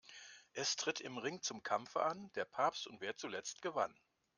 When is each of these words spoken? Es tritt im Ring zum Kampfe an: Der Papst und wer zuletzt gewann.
Es 0.53 0.77
tritt 0.77 0.99
im 0.99 1.19
Ring 1.19 1.43
zum 1.43 1.61
Kampfe 1.61 2.01
an: 2.01 2.31
Der 2.33 2.45
Papst 2.45 2.87
und 2.87 3.01
wer 3.01 3.15
zuletzt 3.17 3.61
gewann. 3.61 3.95